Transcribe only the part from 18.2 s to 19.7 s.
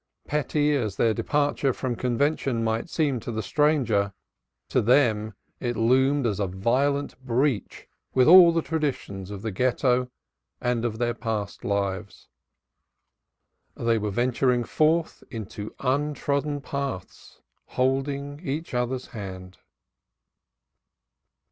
each other's hand.